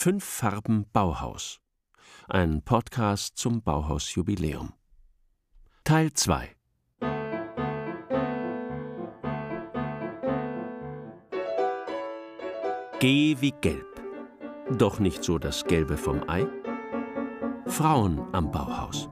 [0.00, 1.58] Fünf Farben Bauhaus.
[2.28, 4.72] Ein Podcast zum Bauhausjubiläum.
[5.82, 6.54] Teil 2
[13.00, 14.00] G wie gelb.
[14.70, 16.46] Doch nicht so das Gelbe vom Ei.
[17.66, 19.08] Frauen am Bauhaus.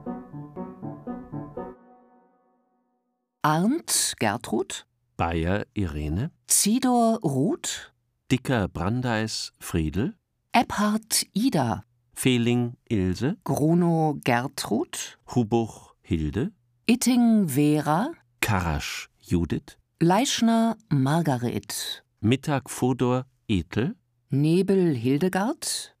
[3.41, 6.31] Arndt Gertrud, Bayer Irene.
[6.47, 7.93] Zidor Ruth,
[8.31, 10.15] Dicker Brandeis Friedel.
[10.59, 11.83] Ebhard Ida,
[12.15, 13.37] Fehling Ilse.
[13.43, 16.51] Gruno Gertrud, Hubuch Hilde.
[16.87, 19.77] Itting Vera, Karasch Judith.
[20.01, 23.93] Leischner Margaret, Mittag Fodor Ethel.
[24.31, 25.95] Nebel Hildegard,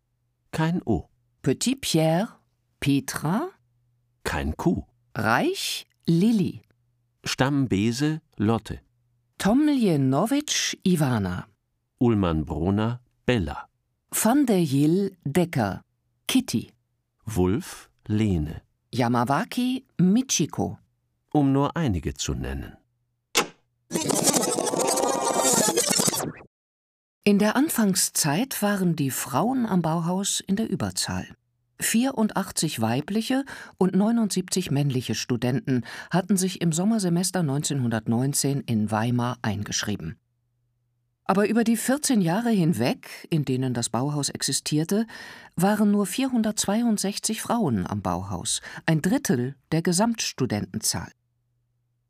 [0.51, 1.07] Kein O.
[1.43, 2.39] Petit Pierre
[2.79, 3.49] Petra,
[4.23, 4.81] Kein Kuh.
[5.15, 6.63] Reich Lilli,
[7.23, 8.79] Stammbese Lotte.
[9.37, 11.45] Tomljenowitsch Ivana,
[11.99, 13.66] Ullmann Brona Bella.
[14.11, 15.81] Van der Jill Decker,
[16.27, 16.71] Kitty,
[17.25, 18.61] Wulf Lene.
[18.93, 20.77] Yamawaki Michiko,
[21.33, 22.77] Um nur einige zu nennen.
[27.25, 31.27] In der Anfangszeit waren die Frauen am Bauhaus in der Überzahl.
[31.81, 33.43] 84 weibliche
[33.77, 40.17] und 79 männliche Studenten hatten sich im Sommersemester 1919 in Weimar eingeschrieben.
[41.27, 45.05] Aber über die 14 Jahre hinweg, in denen das Bauhaus existierte,
[45.57, 51.11] waren nur 462 Frauen am Bauhaus, ein Drittel der Gesamtstudentenzahl.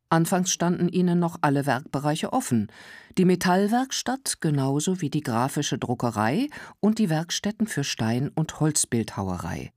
[0.10, 2.72] Anfangs standen ihnen noch alle Werkbereiche offen,
[3.18, 6.48] die Metallwerkstatt genauso wie die grafische Druckerei
[6.80, 9.74] und die Werkstätten für Stein- und Holzbildhauerei.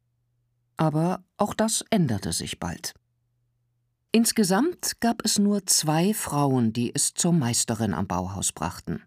[0.77, 2.95] Aber auch das änderte sich bald.
[4.13, 9.03] Insgesamt gab es nur zwei Frauen, die es zur Meisterin am Bauhaus brachten: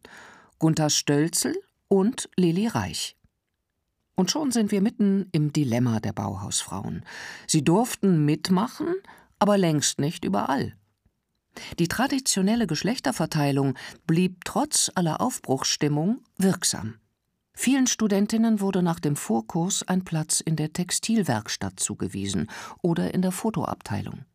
[0.60, 1.58] Gunther Stölzel
[1.90, 3.18] und Lili Reich.
[4.16, 7.04] Und schon sind wir mitten im Dilemma der Bauhausfrauen.
[7.48, 8.94] Sie durften mitmachen,
[9.40, 10.74] aber längst nicht überall.
[11.80, 13.76] Die traditionelle Geschlechterverteilung
[14.08, 16.96] blieb trotz aller Aufbruchsstimmung wirksam.
[17.54, 22.50] Vielen Studentinnen wurde nach dem Vorkurs ein Platz in der Textilwerkstatt zugewiesen
[22.82, 24.26] oder in der Fotoabteilung.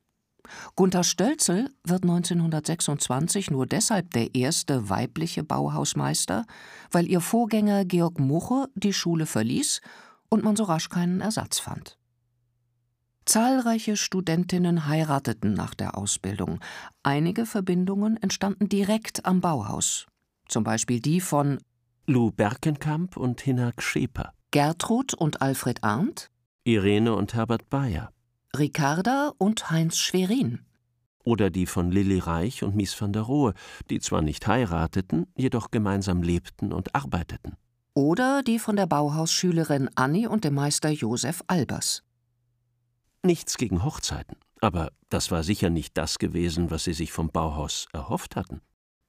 [0.77, 6.45] Gunther Stölzel wird 1926 nur deshalb der erste weibliche Bauhausmeister,
[6.91, 9.81] weil ihr Vorgänger Georg Muche die Schule verließ
[10.29, 11.99] und man so rasch keinen Ersatz fand.
[13.25, 16.61] Zahlreiche Studentinnen heirateten nach der Ausbildung.
[17.03, 20.07] Einige Verbindungen entstanden direkt am Bauhaus.
[20.49, 21.59] Zum Beispiel die von
[22.07, 24.33] Lou Berkenkamp und Hinak Scheper.
[24.51, 26.31] Gertrud und Alfred Arndt,
[26.65, 28.11] Irene und Herbert Bayer.
[28.59, 30.61] Ricarda und Heinz Schwerin,
[31.25, 33.55] Oder die von Lilly Reich und Mies van der Rohe,
[33.91, 37.57] die zwar nicht heirateten, jedoch gemeinsam lebten und arbeiteten.
[37.95, 42.03] oder die von der Bauhausschülerin Annie und dem Meister Josef Albers.
[43.25, 47.89] Nichts gegen Hochzeiten, aber das war sicher nicht das gewesen, was sie sich vom Bauhaus
[47.93, 48.61] erhofft hatten.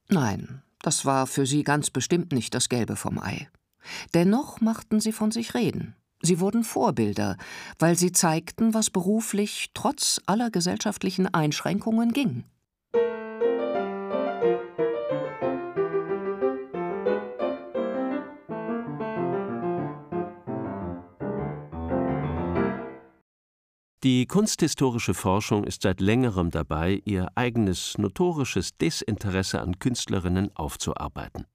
[0.08, 3.48] Nein, das war für sie ganz bestimmt nicht das Gelbe vom Ei.
[4.12, 5.94] Dennoch machten sie von sich reden.
[6.22, 7.36] Sie wurden Vorbilder,
[7.78, 12.44] weil sie zeigten, was beruflich trotz aller gesellschaftlichen Einschränkungen ging.
[24.02, 31.46] Die kunsthistorische Forschung ist seit längerem dabei, ihr eigenes notorisches Desinteresse an Künstlerinnen aufzuarbeiten.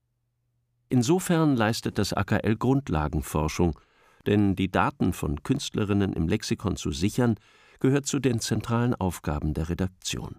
[0.89, 3.79] Insofern leistet das AKL Grundlagenforschung,
[4.27, 7.35] denn die Daten von Künstlerinnen im Lexikon zu sichern,
[7.79, 10.37] gehört zu den zentralen Aufgaben der Redaktion.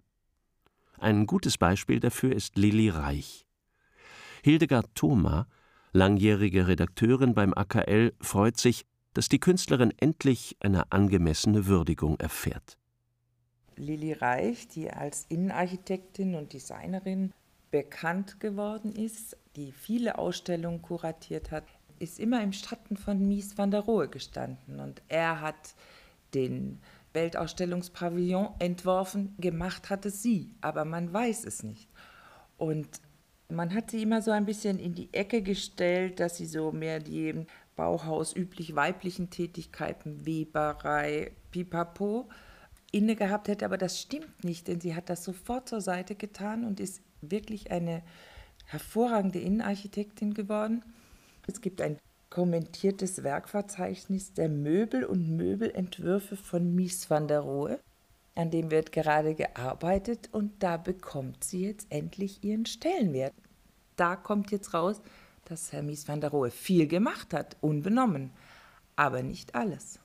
[0.98, 3.46] Ein gutes Beispiel dafür ist Lilly Reich.
[4.42, 5.46] Hildegard Thoma,
[5.92, 12.78] langjährige Redakteurin beim AKL, freut sich, dass die Künstlerin endlich eine angemessene Würdigung erfährt.
[13.76, 17.32] Lili Reich, die als Innenarchitektin und Designerin
[17.70, 21.64] bekannt geworden ist, die viele Ausstellungen kuratiert hat,
[21.98, 24.80] ist immer im Schatten von Mies van der Rohe gestanden.
[24.80, 25.74] Und er hat
[26.34, 26.80] den
[27.12, 31.88] Weltausstellungspavillon entworfen, gemacht hat es sie, aber man weiß es nicht.
[32.58, 32.88] Und
[33.48, 37.00] man hat sie immer so ein bisschen in die Ecke gestellt, dass sie so mehr
[37.00, 37.46] die
[37.76, 42.28] Bauhaus üblich weiblichen Tätigkeiten, Weberei, Pipapo,
[42.92, 46.64] inne gehabt hätte, aber das stimmt nicht, denn sie hat das sofort zur Seite getan
[46.64, 48.02] und ist wirklich eine
[48.64, 50.82] hervorragende Innenarchitektin geworden.
[51.46, 51.98] Es gibt ein
[52.30, 57.80] kommentiertes Werkverzeichnis der Möbel und Möbelentwürfe von Mies van der Rohe.
[58.34, 63.32] An dem wird gerade gearbeitet und da bekommt sie jetzt endlich ihren Stellenwert.
[63.96, 65.00] Da kommt jetzt raus,
[65.46, 68.32] dass Herr Mies van der Rohe viel gemacht hat, unbenommen.
[68.96, 70.00] aber nicht alles.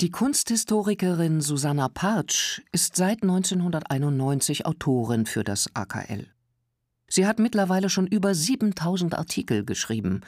[0.00, 6.26] Die Kunsthistorikerin Susanna Partsch ist seit 1991 Autorin für das AKL.
[7.12, 10.20] Sie hat mittlerweile schon über 7000 Artikel geschrieben,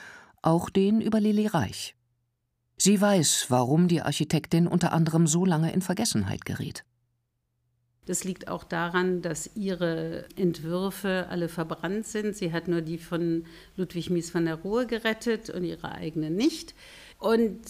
[0.43, 1.95] auch den über Lilly Reich.
[2.77, 6.85] Sie weiß, warum die Architektin unter anderem so lange in Vergessenheit geriet.
[8.07, 12.35] Das liegt auch daran, dass ihre Entwürfe alle verbrannt sind.
[12.35, 13.45] Sie hat nur die von
[13.77, 16.75] Ludwig Mies van der Rohe gerettet und ihre eigene nicht.
[17.21, 17.61] Und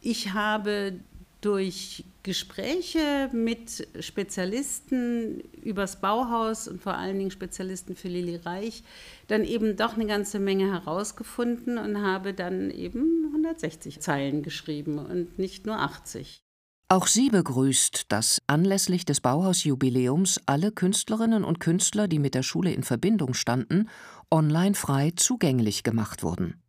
[0.00, 1.00] ich habe
[1.44, 8.82] durch Gespräche mit Spezialisten übers Bauhaus und vor allen Dingen Spezialisten für Lili Reich
[9.28, 15.38] dann eben doch eine ganze Menge herausgefunden und habe dann eben 160 Zeilen geschrieben und
[15.38, 16.40] nicht nur 80.
[16.88, 22.72] Auch sie begrüßt, dass anlässlich des Bauhausjubiläums alle Künstlerinnen und Künstler, die mit der Schule
[22.72, 23.88] in Verbindung standen,
[24.30, 26.63] online frei zugänglich gemacht wurden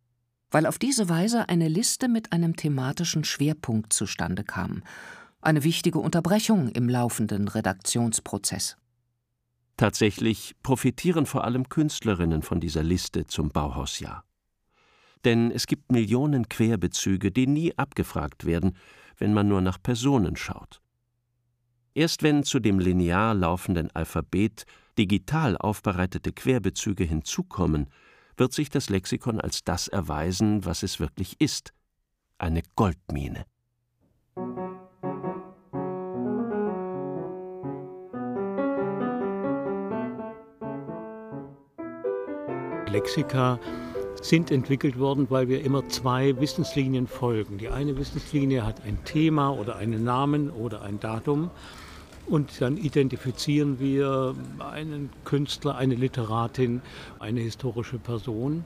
[0.50, 4.82] weil auf diese Weise eine Liste mit einem thematischen Schwerpunkt zustande kam,
[5.40, 8.76] eine wichtige Unterbrechung im laufenden Redaktionsprozess.
[9.76, 14.24] Tatsächlich profitieren vor allem Künstlerinnen von dieser Liste zum Bauhausjahr.
[15.24, 18.76] Denn es gibt Millionen Querbezüge, die nie abgefragt werden,
[19.18, 20.80] wenn man nur nach Personen schaut.
[21.94, 24.64] Erst wenn zu dem linear laufenden Alphabet
[24.98, 27.88] digital aufbereitete Querbezüge hinzukommen,
[28.36, 31.72] wird sich das Lexikon als das erweisen, was es wirklich ist
[32.38, 33.46] eine Goldmine.
[42.88, 43.58] Lexika
[44.22, 47.58] sind entwickelt worden, weil wir immer zwei Wissenslinien folgen.
[47.58, 51.50] Die eine Wissenslinie hat ein Thema oder einen Namen oder ein Datum
[52.26, 56.82] und dann identifizieren wir einen Künstler, eine Literatin,
[57.18, 58.64] eine historische Person.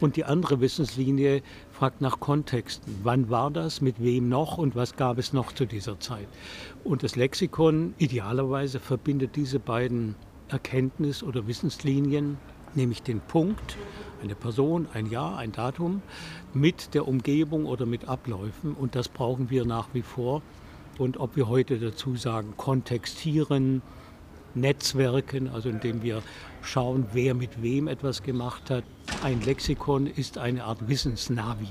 [0.00, 2.94] Und die andere Wissenslinie fragt nach Kontexten.
[3.04, 6.26] Wann war das, mit wem noch und was gab es noch zu dieser Zeit?
[6.82, 10.16] Und das Lexikon idealerweise verbindet diese beiden
[10.48, 12.38] Erkenntnis- oder Wissenslinien,
[12.74, 13.76] nämlich den Punkt,
[14.22, 16.02] eine Person, ein Jahr, ein Datum,
[16.52, 18.74] mit der Umgebung oder mit Abläufen.
[18.74, 20.42] Und das brauchen wir nach wie vor
[20.98, 23.82] und ob wir heute dazu sagen, kontextieren,
[24.54, 26.22] Netzwerken, also indem wir
[26.62, 28.84] schauen, wer mit wem etwas gemacht hat.
[29.22, 31.68] Ein Lexikon ist eine Art Wissensnavi.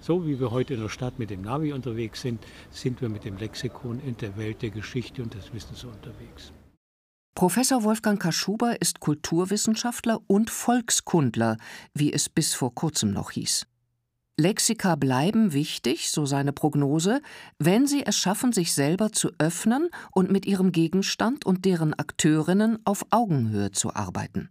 [0.00, 3.24] So wie wir heute in der Stadt mit dem Navi unterwegs sind, sind wir mit
[3.24, 6.52] dem Lexikon in der Welt der Geschichte und des Wissens unterwegs.
[7.34, 11.56] Professor Wolfgang Kaschuber ist Kulturwissenschaftler und Volkskundler,
[11.94, 13.66] wie es bis vor kurzem noch hieß.
[14.40, 17.20] Lexika bleiben wichtig, so seine Prognose,
[17.58, 22.78] wenn sie es schaffen, sich selber zu öffnen und mit ihrem Gegenstand und deren Akteurinnen
[22.84, 24.50] auf Augenhöhe zu arbeiten.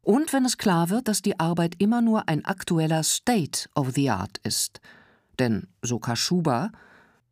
[0.00, 4.10] Und wenn es klar wird, dass die Arbeit immer nur ein aktueller State of the
[4.10, 4.80] Art ist.
[5.40, 6.70] Denn, so Kaschuba,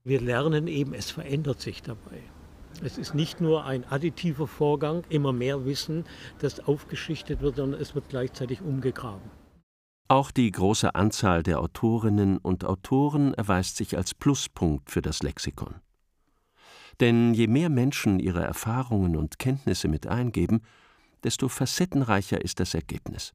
[0.02, 2.22] wir lernen eben, es verändert sich dabei.
[2.82, 6.04] Es ist nicht nur ein additiver Vorgang, immer mehr Wissen,
[6.40, 9.37] das aufgeschichtet wird, sondern es wird gleichzeitig umgegraben.
[10.10, 15.74] Auch die große Anzahl der Autorinnen und Autoren erweist sich als Pluspunkt für das Lexikon.
[16.98, 20.62] Denn je mehr Menschen ihre Erfahrungen und Kenntnisse mit eingeben,
[21.24, 23.34] desto facettenreicher ist das Ergebnis.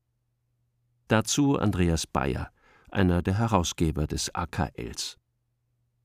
[1.08, 2.50] Dazu Andreas Bayer,
[2.90, 5.18] einer der Herausgeber des AKLs.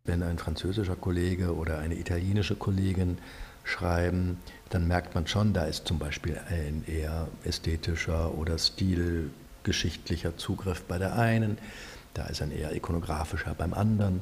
[0.05, 3.17] Wenn ein französischer Kollege oder eine italienische Kollegin
[3.65, 4.39] schreiben,
[4.69, 9.31] dann merkt man schon, da ist zum Beispiel ein eher ästhetischer oder stil
[9.63, 11.59] geschichtlicher Zugriff bei der einen,
[12.15, 14.21] da ist ein eher ikonografischer beim anderen.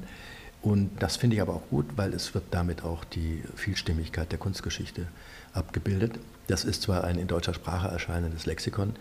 [0.63, 4.39] Und das finde ich aber auch gut, weil es wird damit auch die Vielstimmigkeit der
[4.39, 5.07] Kunstgeschichte
[5.53, 6.19] abgebildet.
[6.49, 8.95] Das ist zwar ein in deutscher Sprache erscheinendes Lexikon,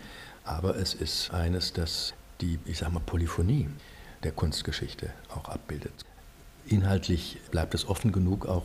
[0.44, 3.68] aber es ist eines, das die, ich sage mal, Polyphonie
[4.22, 5.92] der Kunstgeschichte auch abbildet.
[6.66, 8.64] Inhaltlich bleibt es offen genug, auch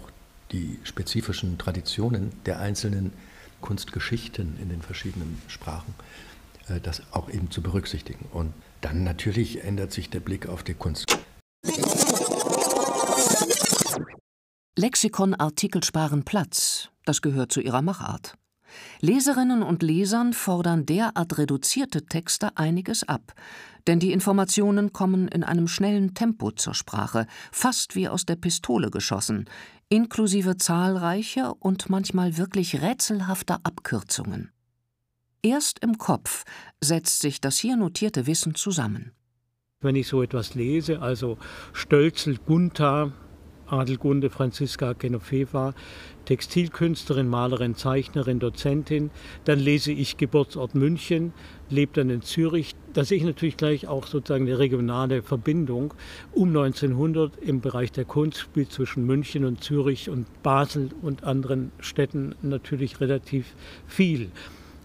[0.51, 3.13] die spezifischen Traditionen der einzelnen
[3.61, 6.30] Kunstgeschichten in den verschiedenen Sprachen äh,
[6.83, 8.25] das auch eben zu berücksichtigen.
[8.31, 11.05] Und dann natürlich ändert sich der Blick auf die Kunst.
[14.77, 18.35] Lexikonartikel sparen Platz, das gehört zu ihrer Machart.
[19.01, 23.33] Leserinnen und Lesern fordern derart reduzierte Texte einiges ab,
[23.87, 28.91] denn die Informationen kommen in einem schnellen Tempo zur Sprache, fast wie aus der Pistole
[28.91, 29.45] geschossen,
[29.89, 34.51] inklusive zahlreicher und manchmal wirklich rätselhafter Abkürzungen.
[35.43, 36.43] Erst im Kopf
[36.81, 39.11] setzt sich das hier notierte Wissen zusammen.
[39.79, 41.39] Wenn ich so etwas lese, also
[41.73, 43.11] Stölzel Gunther
[43.71, 45.73] Adelgunde Franziska Genoveva,
[46.25, 49.11] Textilkünstlerin, Malerin, Zeichnerin, Dozentin.
[49.45, 51.33] Dann lese ich Geburtsort München,
[51.69, 52.75] lebe dann in Zürich.
[52.93, 55.93] Da sehe ich natürlich gleich auch sozusagen eine regionale Verbindung.
[56.33, 61.71] Um 1900 im Bereich der Kunst spielt zwischen München und Zürich und Basel und anderen
[61.79, 63.55] Städten natürlich relativ
[63.87, 64.31] viel.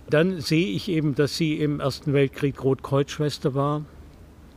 [0.08, 3.82] Dann sehe ich eben, dass sie im Ersten Weltkrieg Rotkreuzschwester war,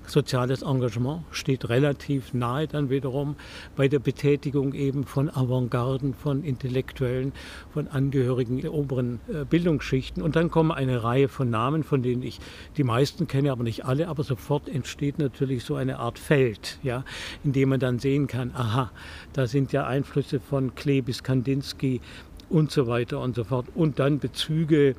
[0.10, 3.36] Soziales Engagement steht relativ nahe dann wiederum
[3.76, 7.32] bei der Betätigung eben von Avantgarden, von Intellektuellen,
[7.72, 10.24] von Angehörigen der oberen äh, Bildungsschichten.
[10.24, 12.40] Und dann kommen eine Reihe von Namen, von denen ich
[12.76, 14.08] die meisten kenne, aber nicht alle.
[14.08, 17.04] Aber sofort entsteht natürlich so eine Art Feld, ja,
[17.44, 18.92] in dem man dann sehen kann, aha,
[19.34, 22.02] da sind ja Einflüsse von Klee bis Kandinsky
[22.50, 23.68] und so weiter und so fort.
[23.76, 24.96] Und dann Bezüge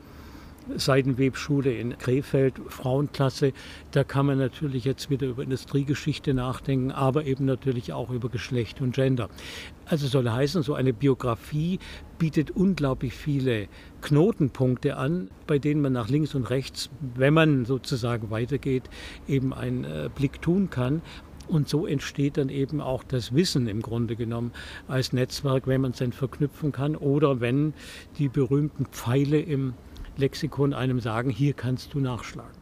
[0.76, 3.52] Seidenwebschule in Krefeld, Frauenklasse.
[3.90, 8.80] Da kann man natürlich jetzt wieder über Industriegeschichte nachdenken, aber eben natürlich auch über Geschlecht
[8.80, 9.28] und Gender.
[9.86, 11.78] Also soll heißen, so eine Biografie
[12.18, 13.68] bietet unglaublich viele
[14.02, 18.84] Knotenpunkte an, bei denen man nach links und rechts, wenn man sozusagen weitergeht,
[19.26, 21.02] eben einen äh, Blick tun kann.
[21.48, 24.52] Und so entsteht dann eben auch das Wissen im Grunde genommen
[24.86, 27.74] als Netzwerk, wenn man es dann verknüpfen kann oder wenn
[28.18, 29.74] die berühmten Pfeile im
[30.20, 32.60] Lexikon einem sagen, hier kannst du nachschlagen.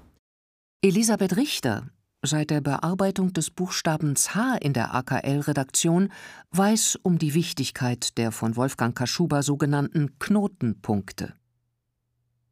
[0.82, 1.90] Elisabeth Richter,
[2.22, 6.10] seit der Bearbeitung des Buchstabens H in der AKL-Redaktion,
[6.52, 11.34] weiß um die Wichtigkeit der von Wolfgang Kaschuba sogenannten Knotenpunkte.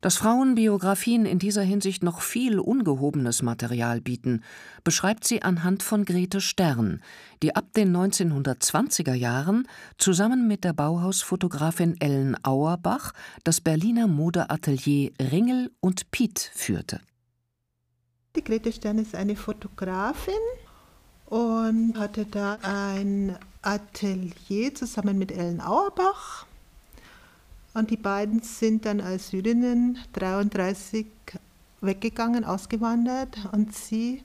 [0.07, 4.45] Dass Frauenbiografien in dieser Hinsicht noch viel ungehobenes Material bieten,
[4.85, 7.03] beschreibt sie anhand von Grete Stern,
[7.43, 9.67] die ab den 1920er Jahren
[9.99, 17.01] zusammen mit der Bauhausfotografin Ellen Auerbach das Berliner Modeatelier Ringel und Piet führte.
[18.37, 20.35] Die Grete Stern ist eine Fotografin
[21.25, 26.47] und hatte da ein Atelier zusammen mit Ellen Auerbach
[27.77, 31.07] und die beiden sind dann als Jüdinnen 33
[31.83, 34.23] weggegangen, ausgewandert und sie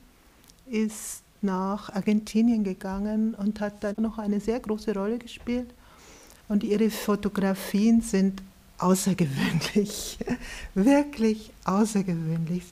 [0.67, 5.69] ist nach Argentinien gegangen und hat da noch eine sehr große Rolle gespielt.
[6.47, 8.41] Und ihre Fotografien sind
[8.77, 10.19] außergewöhnlich,
[10.73, 12.63] wirklich außergewöhnlich.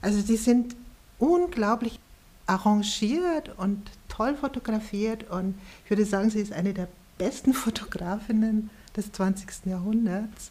[0.00, 0.76] Also die sind
[1.18, 1.98] unglaublich
[2.46, 6.86] arrangiert und toll fotografiert und ich würde sagen, sie ist eine der
[7.18, 9.66] besten Fotografinnen des 20.
[9.66, 10.50] Jahrhunderts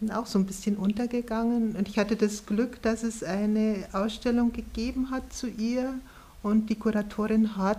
[0.00, 1.74] und auch so ein bisschen untergegangen.
[1.74, 5.94] Und ich hatte das Glück, dass es eine Ausstellung gegeben hat zu ihr
[6.42, 7.78] und die Kuratorin hat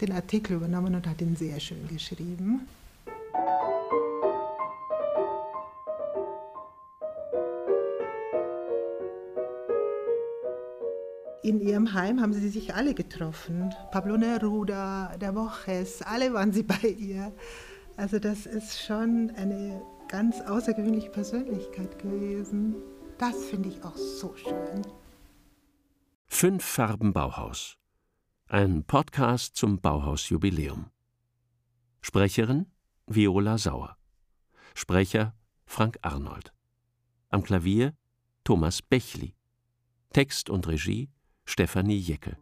[0.00, 2.66] den Artikel übernommen und hat ihn sehr schön geschrieben.
[11.42, 13.74] In ihrem Heim haben sie sich alle getroffen.
[13.90, 17.32] Pablo Neruda, der Borges, alle waren sie bei ihr.
[17.96, 22.74] Also das ist schon eine ganz außergewöhnliche Persönlichkeit gewesen.
[23.18, 24.82] Das finde ich auch so schön.
[26.26, 27.76] Fünf Farben Bauhaus.
[28.48, 30.86] Ein Podcast zum Bauhausjubiläum.
[32.00, 32.66] Sprecherin
[33.06, 33.96] Viola Sauer.
[34.74, 35.34] Sprecher
[35.66, 36.52] Frank Arnold.
[37.28, 37.94] Am Klavier
[38.42, 39.34] Thomas Bechli.
[40.12, 41.10] Text und Regie
[41.44, 42.36] Stefanie Jeckel.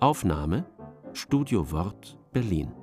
[0.00, 0.66] Aufnahme
[1.12, 2.81] Studio Wort Berlin.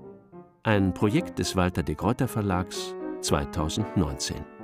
[0.70, 4.59] Ein Projekt des Walter de Gruyter Verlags 2019.